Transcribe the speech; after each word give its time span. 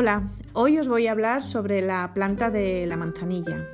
Hola, 0.00 0.30
hoy 0.52 0.78
os 0.78 0.86
voy 0.86 1.08
a 1.08 1.10
hablar 1.10 1.42
sobre 1.42 1.82
la 1.82 2.14
planta 2.14 2.50
de 2.50 2.86
la 2.86 2.96
manzanilla. 2.96 3.66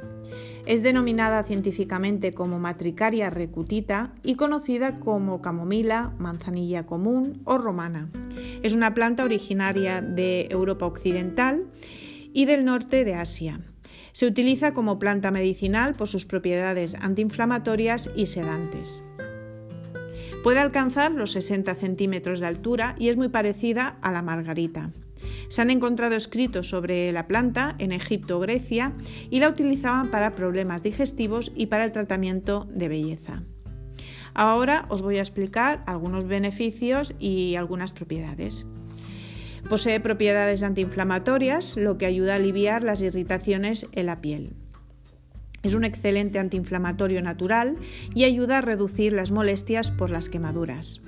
Es 0.64 0.82
denominada 0.82 1.43
científicamente 1.43 2.32
como 2.32 2.58
Matricaria 2.58 3.29
recutita 3.29 4.14
y 4.22 4.36
conocida 4.36 5.00
como 5.00 5.43
camomila, 5.43 6.14
manzanilla 6.16 6.86
común 6.86 7.43
o 7.45 7.58
romana. 7.58 8.08
Es 8.62 8.72
una 8.72 8.95
planta 8.95 9.22
originaria 9.22 10.00
de 10.00 10.48
Europa 10.50 10.86
Occidental 10.86 11.66
y 12.32 12.46
del 12.46 12.64
norte 12.64 13.04
de 13.04 13.16
Asia. 13.16 13.61
Se 14.12 14.25
utiliza 14.25 14.72
como 14.72 14.98
planta 14.98 15.30
medicinal 15.30 15.93
por 15.93 16.09
sus 16.09 16.25
propiedades 16.25 16.95
antiinflamatorias 16.95 18.11
y 18.16 18.29
sedantes. 18.29 19.02
Puede 20.43 20.61
alcanzar 20.61 21.13
los 21.13 21.32
60 21.32 21.75
centímetros 21.75 22.41
de 22.41 22.46
altura 22.46 22.94
y 22.99 23.11
es 23.11 23.18
muy 23.18 23.29
parecida 23.29 23.99
a 24.00 24.11
la 24.11 24.22
margarita. 24.22 24.91
Se 25.49 25.63
han 25.63 25.71
encontrado 25.71 26.14
escritos 26.14 26.69
sobre 26.69 27.13
la 27.13 27.27
planta 27.27 27.75
en 27.79 27.93
Egipto 27.93 28.39
o 28.39 28.41
Grecia 28.41 28.93
y 29.31 29.41
la 29.41 29.49
utilizaban 29.49 30.11
para 30.11 30.35
problemas 30.35 30.83
digestivos 30.83 31.53
y 31.55 31.67
para 31.67 31.85
el 31.85 31.93
tratamiento 31.93 32.67
de 32.70 32.89
belleza. 32.89 33.42
Ahora 34.34 34.87
os 34.89 35.00
voy 35.03 35.19
a 35.19 35.23
explicar 35.23 35.84
algunos 35.87 36.27
beneficios 36.27 37.14
y 37.19 37.55
algunas 37.55 37.92
propiedades. 37.92 38.67
Posee 39.69 40.00
propiedades 40.00 40.62
antiinflamatorias, 40.62 41.77
lo 41.77 41.97
que 41.97 42.06
ayuda 42.06 42.33
a 42.34 42.36
aliviar 42.36 42.83
las 42.83 43.00
irritaciones 43.00 43.86
en 43.92 44.06
la 44.06 44.20
piel. 44.20 44.55
Es 45.62 45.75
un 45.75 45.84
excelente 45.84 46.39
antiinflamatorio 46.39 47.22
natural 47.22 47.78
y 48.14 48.25
ayuda 48.25 48.59
a 48.59 48.61
reducir 48.61 49.12
las 49.12 49.31
molestias 49.31 49.91
por 49.91 50.11
las 50.11 50.28
quemaduras. 50.28 51.00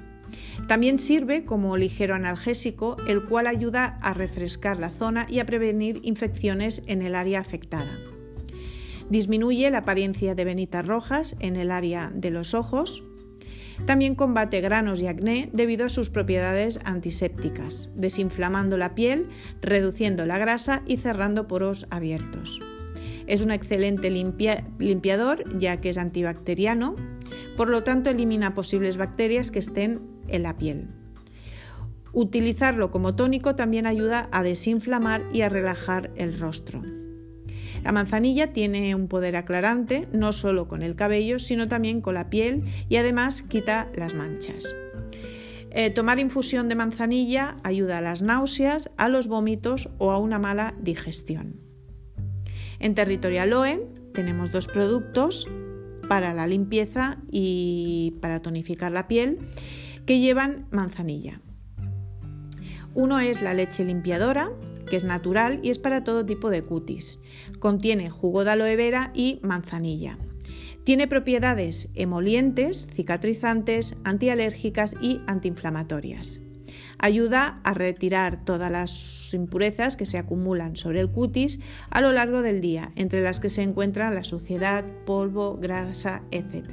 También 0.68 0.98
sirve 0.98 1.44
como 1.44 1.76
ligero 1.76 2.14
analgésico, 2.14 2.96
el 3.06 3.24
cual 3.24 3.46
ayuda 3.46 3.98
a 4.02 4.12
refrescar 4.14 4.78
la 4.78 4.90
zona 4.90 5.26
y 5.28 5.38
a 5.38 5.46
prevenir 5.46 6.00
infecciones 6.02 6.82
en 6.86 7.02
el 7.02 7.14
área 7.14 7.40
afectada. 7.40 7.98
Disminuye 9.08 9.70
la 9.70 9.78
apariencia 9.78 10.34
de 10.34 10.44
venitas 10.44 10.86
rojas 10.86 11.36
en 11.38 11.56
el 11.56 11.70
área 11.70 12.10
de 12.12 12.30
los 12.30 12.54
ojos. 12.54 13.04
También 13.84 14.14
combate 14.14 14.60
granos 14.60 15.00
y 15.00 15.06
acné 15.06 15.50
debido 15.52 15.86
a 15.86 15.90
sus 15.90 16.10
propiedades 16.10 16.80
antisépticas, 16.84 17.90
desinflamando 17.94 18.76
la 18.76 18.94
piel, 18.94 19.28
reduciendo 19.60 20.24
la 20.26 20.38
grasa 20.38 20.82
y 20.86 20.96
cerrando 20.96 21.46
poros 21.46 21.86
abiertos. 21.90 22.60
Es 23.26 23.44
un 23.44 23.50
excelente 23.50 24.08
limpiador 24.10 25.58
ya 25.58 25.80
que 25.80 25.90
es 25.90 25.98
antibacteriano, 25.98 26.96
por 27.56 27.68
lo 27.68 27.82
tanto 27.82 28.10
elimina 28.10 28.54
posibles 28.54 28.96
bacterias 28.96 29.50
que 29.50 29.58
estén 29.58 30.15
en 30.28 30.42
la 30.42 30.56
piel. 30.56 30.88
Utilizarlo 32.12 32.90
como 32.90 33.14
tónico 33.14 33.56
también 33.56 33.86
ayuda 33.86 34.28
a 34.32 34.42
desinflamar 34.42 35.24
y 35.32 35.42
a 35.42 35.48
relajar 35.48 36.10
el 36.16 36.38
rostro. 36.38 36.82
La 37.84 37.92
manzanilla 37.92 38.52
tiene 38.52 38.94
un 38.94 39.06
poder 39.06 39.36
aclarante 39.36 40.08
no 40.12 40.32
solo 40.32 40.66
con 40.66 40.82
el 40.82 40.96
cabello, 40.96 41.38
sino 41.38 41.68
también 41.68 42.00
con 42.00 42.14
la 42.14 42.30
piel 42.30 42.64
y 42.88 42.96
además 42.96 43.42
quita 43.42 43.90
las 43.94 44.14
manchas. 44.14 44.74
Eh, 45.70 45.90
tomar 45.90 46.18
infusión 46.18 46.68
de 46.68 46.74
manzanilla 46.74 47.58
ayuda 47.62 47.98
a 47.98 48.00
las 48.00 48.22
náuseas, 48.22 48.90
a 48.96 49.08
los 49.08 49.28
vómitos 49.28 49.90
o 49.98 50.10
a 50.10 50.18
una 50.18 50.38
mala 50.38 50.74
digestión. 50.80 51.60
En 52.78 52.94
Territorial 52.94 53.52
OE 53.52 53.86
tenemos 54.14 54.52
dos 54.52 54.68
productos 54.68 55.46
para 56.08 56.32
la 56.32 56.46
limpieza 56.46 57.18
y 57.30 58.16
para 58.22 58.40
tonificar 58.40 58.90
la 58.90 59.06
piel 59.06 59.38
que 60.06 60.20
llevan 60.20 60.66
manzanilla. 60.70 61.40
Uno 62.94 63.20
es 63.20 63.42
la 63.42 63.52
leche 63.52 63.84
limpiadora, 63.84 64.50
que 64.88 64.96
es 64.96 65.04
natural 65.04 65.60
y 65.62 65.70
es 65.70 65.78
para 65.78 66.04
todo 66.04 66.24
tipo 66.24 66.48
de 66.48 66.62
cutis. 66.62 67.18
Contiene 67.58 68.08
jugo 68.08 68.44
de 68.44 68.52
aloe 68.52 68.76
vera 68.76 69.10
y 69.14 69.40
manzanilla. 69.42 70.18
Tiene 70.84 71.08
propiedades 71.08 71.88
emolientes, 71.94 72.88
cicatrizantes, 72.94 73.96
antialérgicas 74.04 74.94
y 75.00 75.20
antiinflamatorias. 75.26 76.40
Ayuda 76.98 77.60
a 77.64 77.74
retirar 77.74 78.44
todas 78.44 78.70
las 78.70 79.34
impurezas 79.34 79.96
que 79.96 80.06
se 80.06 80.16
acumulan 80.16 80.76
sobre 80.76 81.00
el 81.00 81.10
cutis 81.10 81.60
a 81.90 82.00
lo 82.00 82.12
largo 82.12 82.40
del 82.40 82.60
día, 82.60 82.92
entre 82.94 83.22
las 83.22 83.40
que 83.40 83.48
se 83.48 83.62
encuentran 83.62 84.14
la 84.14 84.24
suciedad, 84.24 84.84
polvo, 85.04 85.58
grasa, 85.60 86.22
etc. 86.30 86.70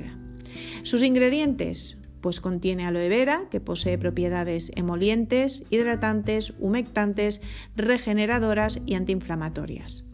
Sus 0.83 1.03
ingredientes, 1.03 1.97
pues 2.23 2.39
contiene 2.39 2.85
aloe 2.85 3.09
vera, 3.09 3.49
que 3.51 3.59
posee 3.59 3.97
propiedades 3.97 4.71
emolientes, 4.75 5.65
hidratantes, 5.69 6.53
humectantes, 6.57 7.41
regeneradoras 7.75 8.79
y 8.85 8.95
antiinflamatorias. 8.95 10.05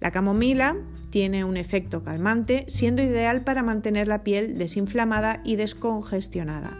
La 0.00 0.10
camomila 0.10 0.76
tiene 1.10 1.44
un 1.44 1.56
efecto 1.56 2.02
calmante, 2.02 2.64
siendo 2.66 3.02
ideal 3.02 3.44
para 3.44 3.62
mantener 3.62 4.08
la 4.08 4.24
piel 4.24 4.58
desinflamada 4.58 5.42
y 5.44 5.54
descongestionada, 5.54 6.76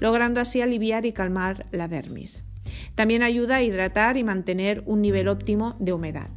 logrando 0.00 0.40
así 0.40 0.60
aliviar 0.60 1.06
y 1.06 1.12
calmar 1.12 1.66
la 1.70 1.86
dermis. 1.86 2.42
También 2.96 3.22
ayuda 3.22 3.56
a 3.56 3.62
hidratar 3.62 4.16
y 4.16 4.24
mantener 4.24 4.82
un 4.86 5.02
nivel 5.02 5.28
óptimo 5.28 5.76
de 5.78 5.92
humedad. 5.92 6.30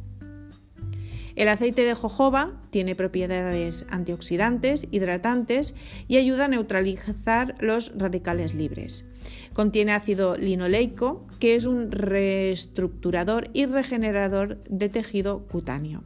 El 1.40 1.48
aceite 1.48 1.86
de 1.86 1.94
jojoba 1.94 2.52
tiene 2.68 2.94
propiedades 2.94 3.86
antioxidantes, 3.88 4.86
hidratantes 4.90 5.74
y 6.06 6.18
ayuda 6.18 6.44
a 6.44 6.48
neutralizar 6.48 7.54
los 7.60 7.96
radicales 7.96 8.52
libres. 8.52 9.06
Contiene 9.54 9.92
ácido 9.92 10.36
linoleico, 10.36 11.26
que 11.38 11.54
es 11.54 11.64
un 11.64 11.92
reestructurador 11.92 13.48
y 13.54 13.64
regenerador 13.64 14.62
de 14.64 14.90
tejido 14.90 15.46
cutáneo. 15.46 16.04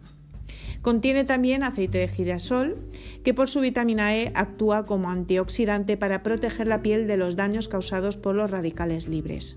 Contiene 0.82 1.24
también 1.24 1.64
aceite 1.64 1.98
de 1.98 2.06
girasol, 2.06 2.76
que 3.24 3.34
por 3.34 3.48
su 3.48 3.58
vitamina 3.58 4.14
E 4.14 4.30
actúa 4.36 4.84
como 4.84 5.10
antioxidante 5.10 5.96
para 5.96 6.22
proteger 6.22 6.68
la 6.68 6.80
piel 6.80 7.08
de 7.08 7.16
los 7.16 7.34
daños 7.34 7.66
causados 7.66 8.16
por 8.16 8.36
los 8.36 8.52
radicales 8.52 9.08
libres. 9.08 9.56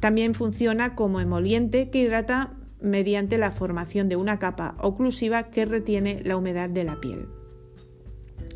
También 0.00 0.34
funciona 0.34 0.96
como 0.96 1.20
emoliente 1.20 1.90
que 1.90 2.00
hidrata 2.00 2.54
mediante 2.80 3.38
la 3.38 3.50
formación 3.50 4.08
de 4.08 4.16
una 4.16 4.38
capa 4.38 4.76
oclusiva 4.80 5.50
que 5.50 5.64
retiene 5.64 6.22
la 6.24 6.36
humedad 6.36 6.68
de 6.68 6.84
la 6.84 7.00
piel. 7.00 7.28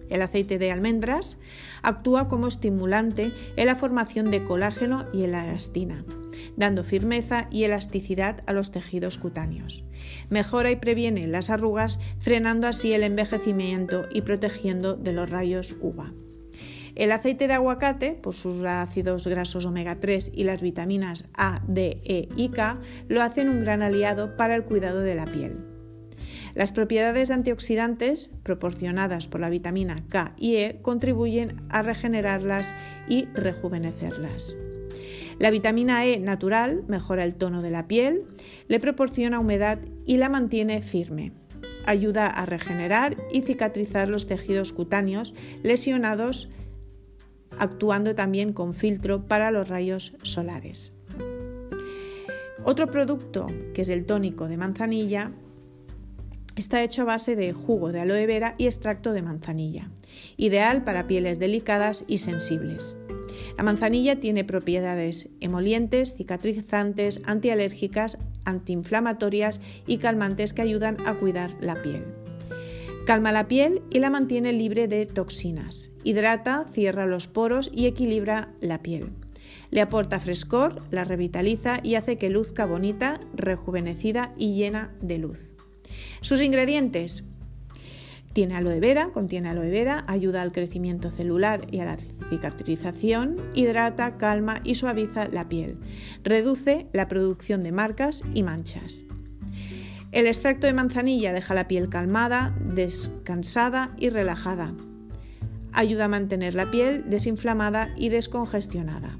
El 0.08 0.22
aceite 0.22 0.58
de 0.58 0.72
almendras 0.72 1.38
actúa 1.82 2.28
como 2.28 2.48
estimulante 2.48 3.32
en 3.56 3.66
la 3.66 3.76
formación 3.76 4.30
de 4.30 4.44
colágeno 4.44 5.06
y 5.12 5.22
elastina, 5.22 6.04
dando 6.56 6.82
firmeza 6.82 7.46
y 7.50 7.64
elasticidad 7.64 8.42
a 8.46 8.52
los 8.52 8.72
tejidos 8.72 9.18
cutáneos. 9.18 9.84
Mejora 10.28 10.70
y 10.72 10.76
previene 10.76 11.26
las 11.26 11.48
arrugas, 11.48 12.00
frenando 12.18 12.66
así 12.66 12.92
el 12.92 13.04
envejecimiento 13.04 14.06
y 14.12 14.22
protegiendo 14.22 14.94
de 14.94 15.12
los 15.12 15.30
rayos 15.30 15.76
UVA. 15.80 16.12
El 17.00 17.12
aceite 17.12 17.48
de 17.48 17.54
aguacate, 17.54 18.12
por 18.12 18.34
sus 18.34 18.62
ácidos 18.62 19.26
grasos 19.26 19.64
omega 19.64 20.00
3 20.00 20.32
y 20.34 20.44
las 20.44 20.60
vitaminas 20.60 21.30
A, 21.32 21.62
D, 21.66 22.02
E 22.04 22.28
y 22.36 22.50
K, 22.50 22.78
lo 23.08 23.22
hacen 23.22 23.48
un 23.48 23.62
gran 23.62 23.80
aliado 23.80 24.36
para 24.36 24.54
el 24.54 24.64
cuidado 24.64 25.00
de 25.00 25.14
la 25.14 25.24
piel. 25.24 25.64
Las 26.54 26.72
propiedades 26.72 27.30
antioxidantes 27.30 28.28
proporcionadas 28.42 29.28
por 29.28 29.40
la 29.40 29.48
vitamina 29.48 30.04
K 30.10 30.34
y 30.36 30.56
E 30.56 30.80
contribuyen 30.82 31.62
a 31.70 31.80
regenerarlas 31.80 32.74
y 33.08 33.28
rejuvenecerlas. 33.32 34.54
La 35.38 35.48
vitamina 35.48 36.04
E 36.04 36.20
natural 36.20 36.84
mejora 36.86 37.24
el 37.24 37.34
tono 37.34 37.62
de 37.62 37.70
la 37.70 37.88
piel, 37.88 38.24
le 38.68 38.78
proporciona 38.78 39.40
humedad 39.40 39.78
y 40.04 40.18
la 40.18 40.28
mantiene 40.28 40.82
firme. 40.82 41.32
Ayuda 41.86 42.26
a 42.26 42.44
regenerar 42.44 43.16
y 43.32 43.40
cicatrizar 43.40 44.06
los 44.06 44.26
tejidos 44.26 44.74
cutáneos 44.74 45.34
lesionados, 45.62 46.50
actuando 47.60 48.16
también 48.16 48.52
con 48.52 48.74
filtro 48.74 49.28
para 49.28 49.52
los 49.52 49.68
rayos 49.68 50.14
solares. 50.22 50.92
Otro 52.64 52.90
producto, 52.90 53.46
que 53.72 53.82
es 53.82 53.88
el 53.88 54.04
tónico 54.04 54.48
de 54.48 54.56
manzanilla, 54.56 55.32
Está 56.56 56.82
hecho 56.82 57.02
a 57.02 57.04
base 57.06 57.36
de 57.36 57.54
jugo 57.54 57.90
de 57.90 58.00
aloe 58.00 58.26
vera 58.26 58.54
y 58.58 58.66
extracto 58.66 59.14
de 59.14 59.22
manzanilla, 59.22 59.88
ideal 60.36 60.84
para 60.84 61.06
pieles 61.06 61.38
delicadas 61.38 62.04
y 62.06 62.18
sensibles. 62.18 62.98
La 63.56 63.62
manzanilla 63.62 64.20
tiene 64.20 64.44
propiedades 64.44 65.30
emolientes, 65.40 66.14
cicatrizantes, 66.16 67.22
antialérgicas, 67.24 68.18
antiinflamatorias 68.44 69.62
y 69.86 69.96
calmantes 69.98 70.52
que 70.52 70.60
ayudan 70.60 70.98
a 71.06 71.14
cuidar 71.14 71.56
la 71.60 71.80
piel. 71.80 72.19
Calma 73.10 73.32
la 73.32 73.48
piel 73.48 73.82
y 73.90 73.98
la 73.98 74.08
mantiene 74.08 74.52
libre 74.52 74.86
de 74.86 75.04
toxinas. 75.04 75.90
Hidrata, 76.04 76.66
cierra 76.72 77.06
los 77.06 77.26
poros 77.26 77.68
y 77.74 77.86
equilibra 77.86 78.52
la 78.60 78.82
piel. 78.82 79.10
Le 79.72 79.80
aporta 79.80 80.20
frescor, 80.20 80.84
la 80.92 81.02
revitaliza 81.02 81.80
y 81.82 81.96
hace 81.96 82.18
que 82.18 82.30
luzca 82.30 82.66
bonita, 82.66 83.18
rejuvenecida 83.34 84.32
y 84.36 84.54
llena 84.54 84.94
de 85.00 85.18
luz. 85.18 85.54
Sus 86.20 86.40
ingredientes. 86.40 87.24
Tiene 88.32 88.54
aloe 88.54 88.78
vera, 88.78 89.10
contiene 89.10 89.48
aloe 89.48 89.70
vera, 89.70 90.04
ayuda 90.06 90.40
al 90.40 90.52
crecimiento 90.52 91.10
celular 91.10 91.66
y 91.68 91.80
a 91.80 91.86
la 91.86 91.96
cicatrización, 92.28 93.38
hidrata, 93.54 94.18
calma 94.18 94.60
y 94.62 94.76
suaviza 94.76 95.26
la 95.26 95.48
piel. 95.48 95.80
Reduce 96.22 96.86
la 96.92 97.08
producción 97.08 97.64
de 97.64 97.72
marcas 97.72 98.22
y 98.34 98.44
manchas. 98.44 99.04
El 100.12 100.26
extracto 100.26 100.66
de 100.66 100.72
manzanilla 100.72 101.32
deja 101.32 101.54
la 101.54 101.68
piel 101.68 101.88
calmada, 101.88 102.52
descansada 102.58 103.94
y 103.96 104.08
relajada. 104.08 104.74
Ayuda 105.72 106.06
a 106.06 106.08
mantener 106.08 106.54
la 106.54 106.70
piel 106.72 107.08
desinflamada 107.08 107.94
y 107.96 108.08
descongestionada. 108.08 109.16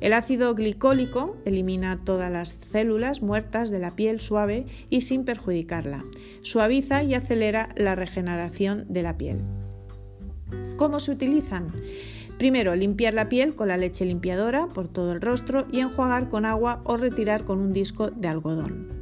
El 0.00 0.14
ácido 0.14 0.54
glicólico 0.54 1.36
elimina 1.44 2.00
todas 2.04 2.32
las 2.32 2.56
células 2.72 3.20
muertas 3.20 3.68
de 3.68 3.80
la 3.80 3.96
piel 3.96 4.18
suave 4.18 4.64
y 4.88 5.02
sin 5.02 5.26
perjudicarla. 5.26 6.06
Suaviza 6.40 7.02
y 7.02 7.12
acelera 7.12 7.68
la 7.76 7.94
regeneración 7.96 8.86
de 8.88 9.02
la 9.02 9.18
piel. 9.18 9.40
¿Cómo 10.78 11.00
se 11.00 11.12
utilizan? 11.12 11.70
Primero, 12.38 12.74
limpiar 12.74 13.12
la 13.12 13.28
piel 13.28 13.54
con 13.54 13.68
la 13.68 13.76
leche 13.76 14.06
limpiadora 14.06 14.68
por 14.68 14.88
todo 14.88 15.12
el 15.12 15.20
rostro 15.20 15.66
y 15.70 15.80
enjuagar 15.80 16.30
con 16.30 16.46
agua 16.46 16.80
o 16.84 16.96
retirar 16.96 17.44
con 17.44 17.58
un 17.58 17.74
disco 17.74 18.10
de 18.10 18.28
algodón. 18.28 18.99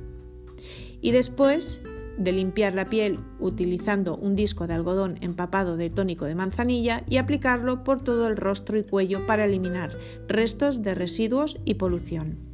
Y 1.01 1.13
después 1.13 1.81
de 2.19 2.33
limpiar 2.33 2.75
la 2.75 2.91
piel 2.91 3.21
utilizando 3.39 4.17
un 4.17 4.35
disco 4.35 4.67
de 4.67 4.75
algodón 4.75 5.19
empapado 5.21 5.77
de 5.77 5.91
tónico 5.91 6.25
de 6.25 6.35
manzanilla 6.35 7.05
y 7.09 7.17
aplicarlo 7.17 7.85
por 7.85 8.03
todo 8.03 8.27
el 8.27 8.37
rostro 8.37 8.77
y 8.77 8.83
cuello 8.83 9.27
para 9.27 9.45
eliminar 9.45 9.97
restos 10.27 10.83
de 10.83 10.95
residuos 10.95 11.61
y 11.65 11.75
polución. 11.75 12.48